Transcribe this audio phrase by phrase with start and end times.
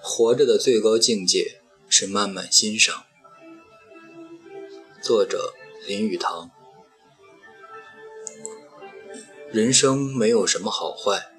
[0.00, 3.04] 活着的最高境界是慢慢欣赏。
[5.02, 5.54] 作者
[5.86, 6.50] 林语堂。
[9.52, 11.30] 人生没有什么好坏，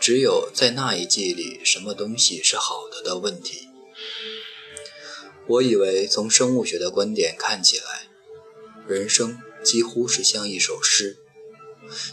[0.00, 3.68] 只有在那一季里什么东西是好的的问题。
[5.46, 8.08] 我以为从生物学的观点看起来，
[8.86, 11.18] 人生几乎是像一首诗，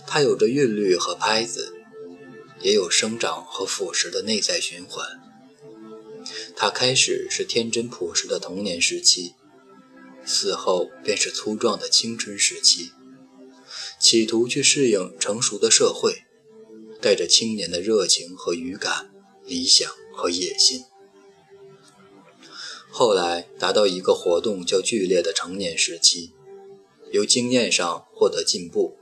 [0.06, 1.81] 它有着韵律和拍子，
[2.62, 5.20] 也有生长和腐蚀的内在循环。
[6.56, 9.34] 它开始是天真朴实的童年时期，
[10.26, 12.92] 死后便是粗壮的青春时期。
[14.00, 16.24] 企图去适应成熟的社会，
[17.00, 19.12] 带着青年的热情和语感、
[19.46, 20.84] 理想和野心。
[22.90, 26.34] 后来达到一个活动较剧烈的成年时期，
[27.12, 28.98] 由经验上获得进步，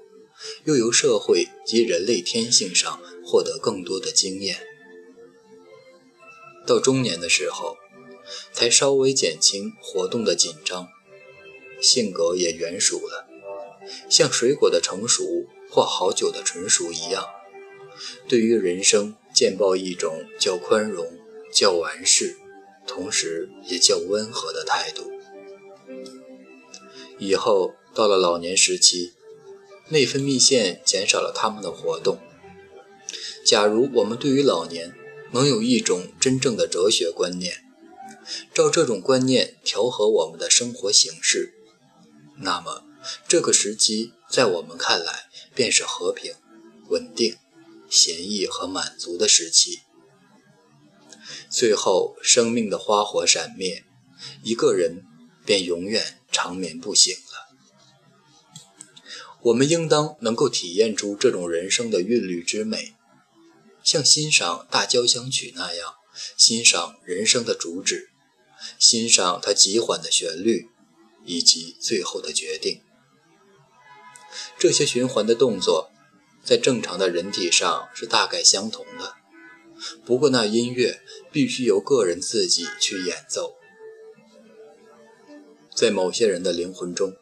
[0.65, 4.65] 又由社会及人类天性上获得更多的经验。
[6.65, 7.77] 到中年的时候，
[8.53, 10.87] 才稍微减轻活动的紧张，
[11.81, 13.27] 性格也圆熟了。
[14.07, 17.25] 像水果的成熟或好酒的纯熟一样，
[18.27, 21.17] 对于人生见报一种较宽容、
[21.51, 22.37] 较完事，
[22.85, 25.11] 同时也较温和的态度。
[27.17, 29.13] 以后到了老年时期，
[29.89, 32.19] 内分泌腺减少了它们的活动。
[33.45, 34.93] 假如我们对于老年
[35.31, 37.63] 能有一种真正的哲学观念，
[38.53, 41.53] 照这种观念调和我们的生活形式，
[42.37, 42.85] 那么。
[43.29, 46.33] 这个时期在我们看来便是和平、
[46.89, 47.37] 稳定、
[47.89, 49.79] 闲逸和满足的时期。
[51.49, 53.85] 最后，生命的花火闪灭，
[54.43, 55.05] 一个人
[55.45, 57.48] 便永远长眠不醒了。
[59.41, 62.95] 我们应当能够体验出这种人生的韵律之美，
[63.83, 65.95] 像欣赏大交响曲那样
[66.35, 68.09] 欣赏人生的主旨，
[68.77, 70.67] 欣赏它极缓的旋律
[71.23, 72.81] 以及最后的决定。
[74.57, 75.89] 这些循环的动作，
[76.43, 79.15] 在正常的人体上是大概相同的。
[80.05, 80.99] 不过，那音乐
[81.31, 83.55] 必须由个人自己去演奏。
[85.73, 87.15] 在某些人的灵魂中，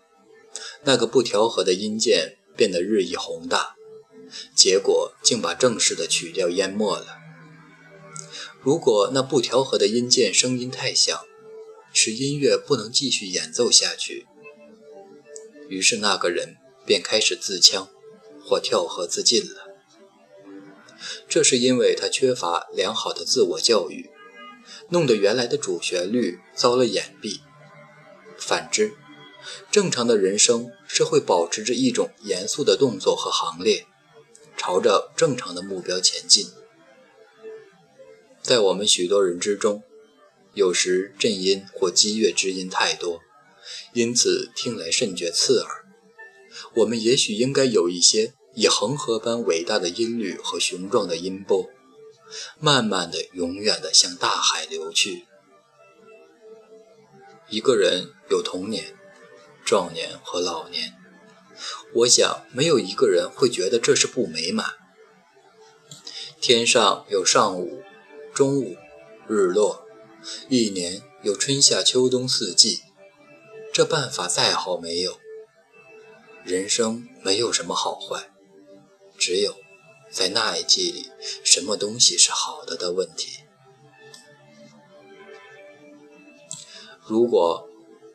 [0.88, 3.76] 那个不调和的音键变得日益宏大，
[4.56, 7.18] 结果竟把正式的曲调淹没了。
[8.62, 11.20] 如果那不调和的音键声音太响，
[11.94, 14.26] 使音乐不能继续演奏下去，
[15.70, 16.56] 于是那个人。
[16.88, 17.90] 便开始自戕
[18.42, 19.76] 或跳河自尽了。
[21.28, 24.10] 这是因为他缺乏良好的自我教育，
[24.92, 27.42] 弄得原来的主旋律遭了掩蔽。
[28.40, 28.94] 反之，
[29.72, 33.86] 正常的人生是会保持着一种严肃的动作和行列，
[34.58, 36.48] 朝着正常的目标前进。
[38.42, 39.84] 在我们许多人之中，
[40.54, 43.22] 有时震音或激越之音太多，
[43.94, 45.86] 因此听来甚觉刺耳。
[46.76, 51.70] 我们也许应该有一些以恒河般伟大的音律和雄壮的音波，
[52.60, 55.28] 慢慢的、永远的向大海流去。
[57.50, 58.97] 一个人有童年、
[59.68, 60.94] 壮年和老年，
[61.94, 64.66] 我想没有一个人会觉得这是不美满。
[66.40, 67.84] 天上有上午、
[68.34, 68.78] 中午、
[69.28, 69.86] 日落，
[70.48, 72.84] 一年有春夏秋冬四季，
[73.74, 75.20] 这办法再好没有。
[76.46, 78.32] 人生没有什么好坏，
[79.18, 79.58] 只有
[80.10, 81.12] 在那一季里，
[81.44, 83.42] 什么东西是好的的问题。
[87.06, 87.67] 如果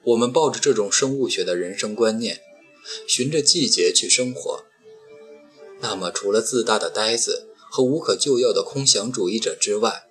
[0.05, 2.41] 我们抱着这种生物学的人生观念，
[3.07, 4.65] 循着季节去生活，
[5.81, 10.09] 那么除了自大的呆子和无可救药的空想主义者之外，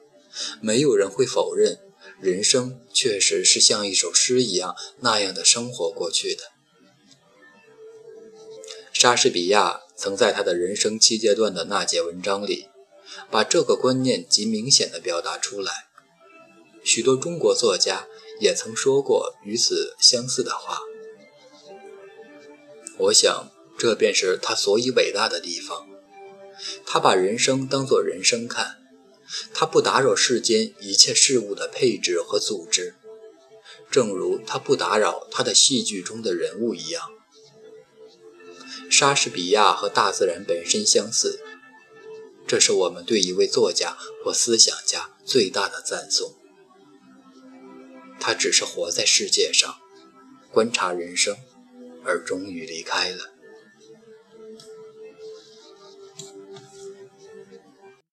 [0.62, 1.80] 没有人会否认
[2.22, 6.44] 人生确实是像一首诗一样那样的生活过去的。
[8.94, 12.68] 莎士比亚曾在他的人生七阶段的那节文章里，
[13.30, 15.72] 把这个观念极明显的表达出来。
[16.84, 18.08] 许多中国作家
[18.42, 20.80] 也曾说过与此相似的话。
[22.98, 25.88] 我想，这便是他所以伟大的地方。
[26.86, 28.78] 他把人生当作人生看，
[29.54, 32.96] 他不打扰世间一切事物的配置和组织，
[33.90, 37.10] 正如他不打扰他的戏剧中的人物一样。
[38.90, 41.40] 莎士比亚和大自然本身相似，
[42.46, 46.36] 这是我们对一位作家或思想家最大的赞颂。
[48.22, 49.76] 他只是活在世界上，
[50.52, 51.36] 观察人生，
[52.06, 53.31] 而终于离开了。